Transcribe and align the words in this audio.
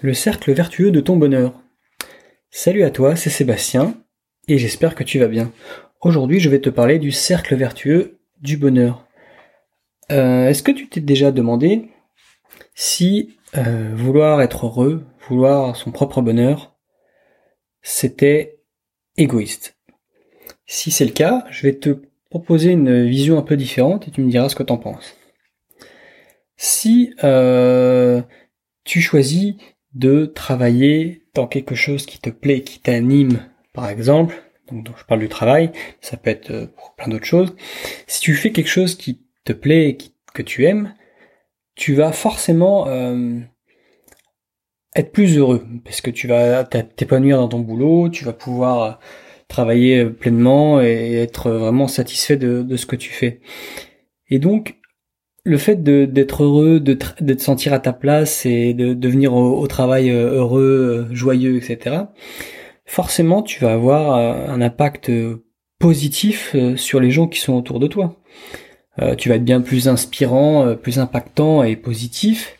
le 0.00 0.14
cercle 0.14 0.52
vertueux 0.52 0.90
de 0.90 1.00
ton 1.00 1.16
bonheur. 1.16 1.60
Salut 2.50 2.84
à 2.84 2.90
toi, 2.90 3.16
c'est 3.16 3.30
Sébastien, 3.30 3.94
et 4.46 4.58
j'espère 4.58 4.94
que 4.94 5.04
tu 5.04 5.18
vas 5.18 5.28
bien. 5.28 5.52
Aujourd'hui, 6.00 6.40
je 6.40 6.48
vais 6.48 6.60
te 6.60 6.70
parler 6.70 6.98
du 6.98 7.10
cercle 7.10 7.56
vertueux 7.56 8.18
du 8.40 8.56
bonheur. 8.56 9.06
Euh, 10.12 10.48
est-ce 10.48 10.62
que 10.62 10.70
tu 10.70 10.88
t'es 10.88 11.00
déjà 11.00 11.32
demandé 11.32 11.90
si 12.74 13.36
euh, 13.56 13.92
vouloir 13.94 14.40
être 14.40 14.66
heureux, 14.66 15.04
vouloir 15.28 15.74
son 15.76 15.90
propre 15.90 16.22
bonheur, 16.22 16.76
c'était 17.82 18.60
égoïste? 19.16 19.76
Si 20.66 20.90
c'est 20.90 21.04
le 21.04 21.12
cas, 21.12 21.44
je 21.50 21.66
vais 21.66 21.74
te 21.74 22.02
proposer 22.30 22.70
une 22.70 23.04
vision 23.04 23.36
un 23.38 23.42
peu 23.42 23.56
différente 23.56 24.06
et 24.06 24.10
tu 24.10 24.20
me 24.20 24.30
diras 24.30 24.48
ce 24.48 24.54
que 24.54 24.62
t'en 24.62 24.78
penses. 24.78 25.16
Si 26.56 27.14
euh, 27.24 28.22
tu 28.84 29.00
choisis 29.00 29.56
de 29.98 30.26
travailler 30.26 31.22
dans 31.34 31.46
quelque 31.46 31.74
chose 31.74 32.06
qui 32.06 32.18
te 32.18 32.30
plaît, 32.30 32.62
qui 32.62 32.80
t'anime, 32.80 33.40
par 33.72 33.88
exemple, 33.88 34.42
donc, 34.72 34.98
je 34.98 35.04
parle 35.04 35.20
du 35.20 35.28
travail, 35.28 35.70
ça 36.00 36.16
peut 36.16 36.30
être 36.30 36.50
euh, 36.50 36.66
pour 36.66 36.94
plein 36.94 37.08
d'autres 37.08 37.24
choses. 37.24 37.54
Si 38.06 38.20
tu 38.20 38.34
fais 38.34 38.52
quelque 38.52 38.68
chose 38.68 38.96
qui 38.96 39.22
te 39.44 39.52
plaît, 39.52 39.96
qui, 39.96 40.14
que 40.34 40.42
tu 40.42 40.66
aimes, 40.66 40.94
tu 41.74 41.94
vas 41.94 42.12
forcément 42.12 42.86
euh, 42.88 43.40
être 44.94 45.12
plus 45.12 45.38
heureux 45.38 45.64
parce 45.84 46.00
que 46.00 46.10
tu 46.10 46.26
vas 46.26 46.64
t'épanouir 46.64 47.38
dans 47.38 47.48
ton 47.48 47.60
boulot, 47.60 48.10
tu 48.10 48.24
vas 48.24 48.32
pouvoir 48.32 48.82
euh, 48.82 48.92
travailler 49.48 50.04
pleinement 50.04 50.82
et 50.82 51.14
être 51.14 51.50
vraiment 51.50 51.88
satisfait 51.88 52.36
de, 52.36 52.62
de 52.62 52.76
ce 52.76 52.84
que 52.84 52.96
tu 52.96 53.10
fais. 53.10 53.40
Et 54.28 54.38
donc, 54.38 54.76
le 55.48 55.56
fait 55.56 55.82
d'être 55.82 56.44
heureux, 56.44 56.78
de, 56.78 56.94
te 56.94 57.42
sentir 57.42 57.72
à 57.72 57.78
ta 57.78 57.92
place 57.92 58.44
et 58.44 58.74
de, 58.74 59.08
venir 59.08 59.34
au, 59.34 59.66
travail 59.66 60.10
euh, 60.10 60.30
heureux, 60.34 61.08
euh, 61.10 61.14
joyeux, 61.14 61.56
etc., 61.56 61.96
forcément 62.84 63.42
tu 63.42 63.60
vas 63.60 63.72
avoir 63.72 64.16
euh, 64.16 64.46
un 64.48 64.60
impact 64.60 65.10
positif 65.78 66.56
sur 66.76 67.00
les 67.00 67.10
gens 67.10 67.28
qui 67.28 67.40
sont 67.40 67.54
autour 67.54 67.80
de 67.80 67.86
toi. 67.86 68.16
tu 69.16 69.28
vas 69.28 69.36
être 69.36 69.44
bien 69.44 69.60
plus 69.60 69.88
inspirant, 69.88 70.74
plus 70.74 70.98
impactant 70.98 71.62
et 71.62 71.76
positif 71.76 72.56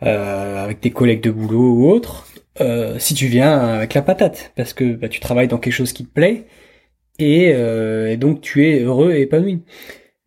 avec 0.00 0.80
tes 0.80 0.90
collègues 0.90 1.22
de 1.22 1.30
boulot 1.30 1.72
ou 1.72 1.90
autres 1.90 2.26
si 2.98 3.14
tu 3.14 3.26
viens 3.26 3.58
avec 3.58 3.94
la 3.94 4.02
patate, 4.02 4.52
parce 4.54 4.74
que 4.74 4.92
bah, 4.92 5.08
tu 5.08 5.20
travailles 5.20 5.48
dans 5.48 5.56
quelque 5.58 5.72
chose 5.72 5.94
qui 5.94 6.04
te 6.04 6.12
plaît 6.12 6.44
et 7.18 8.16
donc 8.18 8.42
tu 8.42 8.68
es 8.68 8.80
heureux 8.80 9.12
et 9.12 9.22
épanoui. 9.22 9.62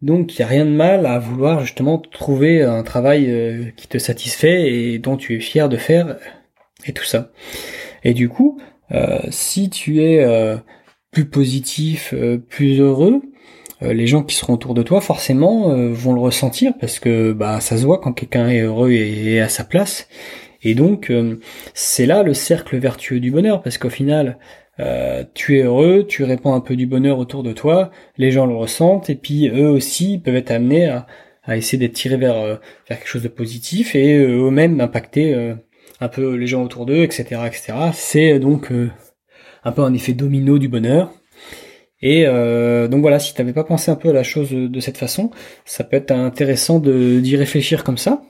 Donc 0.01 0.33
il 0.33 0.41
n'y 0.41 0.45
a 0.45 0.47
rien 0.47 0.65
de 0.65 0.71
mal 0.71 1.05
à 1.05 1.19
vouloir 1.19 1.61
justement 1.61 1.99
trouver 1.99 2.63
un 2.63 2.83
travail 2.83 3.29
euh, 3.29 3.65
qui 3.75 3.87
te 3.87 3.99
satisfait 3.99 4.71
et 4.71 4.99
dont 4.99 5.15
tu 5.15 5.35
es 5.35 5.39
fier 5.39 5.69
de 5.69 5.77
faire 5.77 6.17
et 6.85 6.93
tout 6.93 7.03
ça. 7.03 7.31
Et 8.03 8.13
du 8.13 8.27
coup, 8.27 8.59
euh, 8.91 9.19
si 9.29 9.69
tu 9.69 10.01
es 10.01 10.23
euh, 10.23 10.57
plus 11.11 11.25
positif, 11.25 12.13
plus 12.49 12.79
heureux, 12.79 13.21
les 13.81 14.05
gens 14.05 14.21
qui 14.21 14.35
seront 14.35 14.53
autour 14.53 14.75
de 14.75 14.83
toi 14.83 15.01
forcément 15.01 15.75
vont 15.91 16.13
le 16.13 16.21
ressentir 16.21 16.73
parce 16.79 16.99
que 16.99 17.33
bah 17.33 17.59
ça 17.61 17.77
se 17.77 17.83
voit 17.83 17.97
quand 17.99 18.13
quelqu'un 18.13 18.47
est 18.47 18.61
heureux 18.61 18.91
et 18.91 19.41
à 19.41 19.49
sa 19.49 19.63
place. 19.63 20.07
Et 20.61 20.75
donc 20.75 21.11
c'est 21.73 22.05
là 22.05 22.21
le 22.21 22.35
cercle 22.35 22.77
vertueux 22.77 23.19
du 23.19 23.31
bonheur 23.31 23.63
parce 23.63 23.79
qu'au 23.79 23.89
final 23.89 24.37
euh, 24.81 25.23
tu 25.33 25.59
es 25.59 25.63
heureux, 25.63 26.05
tu 26.07 26.23
répands 26.23 26.55
un 26.55 26.61
peu 26.61 26.75
du 26.75 26.87
bonheur 26.87 27.19
autour 27.19 27.43
de 27.43 27.53
toi, 27.53 27.91
les 28.17 28.31
gens 28.31 28.45
le 28.45 28.55
ressentent, 28.55 29.09
et 29.09 29.15
puis 29.15 29.47
eux 29.49 29.69
aussi 29.69 30.17
peuvent 30.17 30.35
être 30.35 30.51
amenés 30.51 30.87
à, 30.87 31.07
essayer 31.55 31.77
d'être 31.77 31.93
tirés 31.93 32.17
vers, 32.17 32.37
euh, 32.37 32.55
quelque 32.87 33.07
chose 33.07 33.23
de 33.23 33.27
positif, 33.27 33.95
et 33.95 34.15
euh, 34.17 34.47
eux-mêmes 34.47 34.77
d'impacter 34.77 35.35
un 35.99 36.07
peu 36.07 36.35
les 36.35 36.47
gens 36.47 36.63
autour 36.63 36.85
d'eux, 36.85 37.03
etc. 37.03 37.41
etc. 37.45 37.73
C'est 37.93 38.39
donc 38.39 38.71
un 39.63 39.71
peu 39.71 39.83
un 39.83 39.93
effet 39.93 40.13
domino 40.13 40.57
du 40.57 40.67
bonheur. 40.67 41.11
Et 42.01 42.25
donc 42.25 43.01
voilà, 43.01 43.19
si 43.19 43.33
tu 43.35 43.41
n'avais 43.41 43.53
pas 43.53 43.63
pensé 43.63 43.91
un 43.91 43.95
peu 43.95 44.09
à 44.09 44.13
la 44.13 44.23
chose 44.23 44.49
de 44.51 44.79
cette 44.79 44.97
façon, 44.97 45.29
ça 45.65 45.83
peut 45.83 45.97
être 45.97 46.11
intéressant 46.11 46.79
d'y 46.79 47.35
réfléchir 47.35 47.83
comme 47.83 47.97
ça. 47.99 48.23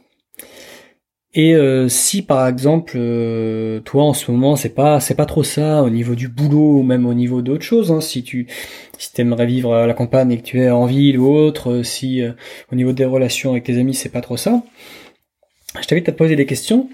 Et 1.34 1.56
euh, 1.56 1.88
si 1.88 2.24
par 2.24 2.46
exemple 2.48 2.96
euh, 2.98 3.80
toi 3.82 4.04
en 4.04 4.14
ce 4.14 4.30
moment 4.30 4.58
c'est 4.58 4.76
pas 4.76 5.00
c'est 5.00 5.16
pas 5.16 5.26
trop 5.26 5.44
ça 5.44 5.82
au 5.82 5.90
niveau 5.90 6.14
du 6.14 6.28
boulot 6.28 6.80
ou 6.80 6.84
même 6.84 7.06
au 7.06 7.14
niveau 7.14 7.42
d'autres 7.42 7.64
choses, 7.64 7.90
hein, 7.90 8.02
si 8.02 8.22
tu 8.24 8.48
si 8.98 9.14
t'aimerais 9.14 9.46
vivre 9.46 9.74
à 9.74 9.88
la 9.88 9.94
campagne 9.94 10.32
et 10.34 10.38
que 10.38 10.44
tu 10.44 10.62
es 10.62 10.70
en 10.70 10.86
ville 10.86 11.18
ou 11.18 11.34
autre, 11.34 11.72
euh, 11.72 11.84
si 11.84 12.22
au 12.72 12.76
niveau 12.76 12.92
des 12.92 13.06
relations 13.06 13.52
avec 13.52 13.64
tes 13.64 13.78
amis 13.80 13.94
c'est 13.94 14.10
pas 14.10 14.20
trop 14.20 14.36
ça, 14.36 14.62
je 15.82 15.88
t'invite 15.88 16.10
à 16.10 16.12
te 16.12 16.18
poser 16.18 16.36
des 16.36 16.46
questions 16.46 16.90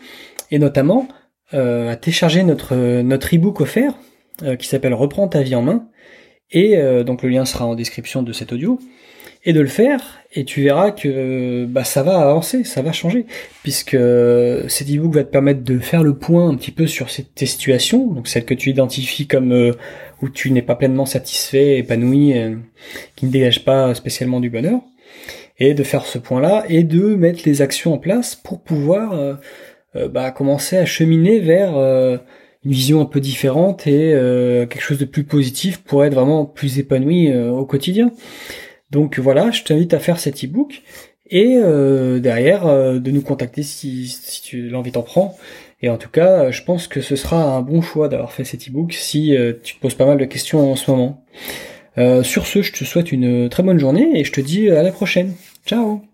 et 0.52 0.60
notamment 0.60 1.08
à 1.52 1.96
télécharger 1.96 2.44
notre 2.44 3.02
notre 3.02 3.34
ebook 3.34 3.62
offert 3.62 3.94
qui 4.60 4.68
s'appelle 4.68 4.94
Reprends 4.94 5.28
ta 5.28 5.42
vie 5.42 5.56
en 5.56 5.62
main. 5.62 5.88
Et 6.52 6.78
donc 7.06 7.24
le 7.24 7.30
lien 7.30 7.46
sera 7.46 7.66
en 7.66 7.76
description 7.76 8.22
de 8.24 8.34
cet 8.34 8.54
audio 8.54 8.80
et 9.48 9.54
de 9.54 9.62
le 9.62 9.68
faire 9.68 10.20
et 10.34 10.44
tu 10.44 10.62
verras 10.62 10.92
que 10.92 11.66
bah, 11.66 11.84
ça 11.84 12.04
va 12.04 12.20
avancer, 12.20 12.64
ça 12.64 12.82
va 12.82 12.92
changer, 12.92 13.26
puisque 13.64 13.98
cet 14.68 14.90
ebook 14.90 15.16
va 15.16 15.24
te 15.24 15.32
permettre 15.32 15.64
de 15.64 15.80
faire 15.80 16.04
le 16.04 16.16
point 16.16 16.50
un 16.50 16.56
petit 16.56 16.72
peu 16.72 16.86
sur 16.86 17.08
tes 17.34 17.46
situations, 17.46 18.06
donc 18.12 18.28
celles 18.28 18.46
que 18.46 18.54
tu 18.54 18.70
identifies 18.70 19.26
comme 19.26 19.54
euh, 19.54 19.72
où 20.22 20.30
tu 20.30 20.52
n'es 20.52 20.62
pas 20.62 20.76
pleinement 20.76 21.06
satisfait, 21.06 21.78
épanoui, 21.80 22.38
euh, 22.38 22.56
qui 23.16 23.26
ne 23.26 23.32
dégagent 23.32 23.64
pas 23.64 23.96
spécialement 23.96 24.42
du 24.42 24.50
bonheur, 24.50 24.82
et 25.60 25.74
de 25.74 25.82
faire 25.82 26.06
ce 26.06 26.20
point-là 26.20 26.66
et 26.68 26.84
de 26.84 27.16
mettre 27.16 27.44
les 27.46 27.62
actions 27.62 27.94
en 27.94 27.98
place 27.98 28.36
pour 28.36 28.62
pouvoir 28.62 29.14
euh, 29.14 30.08
bah, 30.10 30.30
commencer 30.30 30.78
à 30.78 30.86
cheminer 30.86 31.40
vers 31.40 31.76
une 31.78 32.72
vision 32.72 33.02
un 33.02 33.06
peu 33.06 33.20
différente 33.20 33.88
et 33.88 34.12
quelque 34.70 34.82
chose 34.82 35.00
de 35.00 35.06
plus 35.06 35.24
positif 35.24 35.78
pour 35.78 36.06
être 36.06 36.14
vraiment 36.14 36.46
plus 36.46 36.78
épanoui 36.78 37.36
au 37.36 37.66
quotidien. 37.66 38.12
Donc 38.92 39.20
voilà, 39.20 39.52
je 39.52 39.64
t'invite 39.64 39.94
à 39.94 40.00
faire 40.00 40.20
cet 40.20 40.44
e-book 40.44 40.82
et 41.30 41.58
euh, 41.58 42.20
derrière 42.20 42.68
euh, 42.68 43.00
de 43.00 43.12
nous 43.12 43.22
contacter 43.22 43.64
si, 43.64 44.42
tu 44.44 44.70
l'envie 44.70 44.92
t'en 44.92 45.02
prends. 45.02 45.38
Et 45.82 45.90
en 45.90 45.98
tout 45.98 46.10
cas, 46.10 46.50
je 46.50 46.64
pense 46.64 46.88
que 46.88 47.02
ce 47.02 47.16
sera 47.16 47.44
un 47.44 47.62
bon 47.62 47.82
choix 47.82 48.08
d'avoir 48.08 48.32
fait 48.32 48.44
cet 48.44 48.68
e-book 48.68 48.94
si 48.94 49.36
euh, 49.36 49.54
tu 49.62 49.76
te 49.76 49.82
poses 49.82 49.96
pas 49.96 50.06
mal 50.06 50.18
de 50.18 50.26
questions 50.26 50.72
en 50.72 50.76
ce 50.76 50.90
moment. 50.90 51.24
sur 52.24 52.48
ce, 52.48 52.62
je 52.62 52.72
te 52.72 52.84
souhaite 52.84 53.12
une 53.12 53.50
très 53.50 53.64
bonne 53.64 53.80
journée 53.80 54.20
et 54.20 54.24
je 54.24 54.32
te 54.32 54.42
dis 54.42 54.70
à 54.70 54.84
la 54.84 54.92
prochaine. 54.92 55.34
Ciao 55.66 56.07